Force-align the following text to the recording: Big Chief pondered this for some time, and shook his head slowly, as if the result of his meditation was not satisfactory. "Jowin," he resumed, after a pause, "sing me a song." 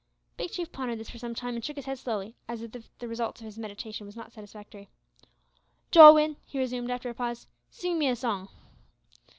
Big 0.35 0.51
Chief 0.51 0.71
pondered 0.71 0.97
this 0.97 1.11
for 1.11 1.19
some 1.19 1.35
time, 1.35 1.53
and 1.53 1.63
shook 1.63 1.75
his 1.75 1.85
head 1.85 1.99
slowly, 1.99 2.33
as 2.47 2.63
if 2.63 2.71
the 2.97 3.07
result 3.07 3.39
of 3.39 3.45
his 3.45 3.59
meditation 3.59 4.07
was 4.07 4.15
not 4.15 4.31
satisfactory. 4.33 4.89
"Jowin," 5.91 6.37
he 6.47 6.57
resumed, 6.57 6.89
after 6.89 7.11
a 7.11 7.13
pause, 7.13 7.45
"sing 7.69 7.99
me 7.99 8.07
a 8.07 8.15
song." 8.15 8.49